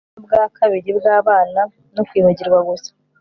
nubwa 0.13 0.41
kabiri 0.57 0.89
bwabana 0.99 1.61
no 1.95 2.01
kwibagirwa 2.07 2.59
gusa 2.67 2.89